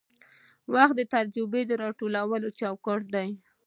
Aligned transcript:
وخت 0.73 0.95
د 0.97 1.01
تجربې 1.13 1.61
د 1.67 1.71
راټولولو 1.83 2.47
چوکاټ 2.59 3.01
دی. 3.15 3.29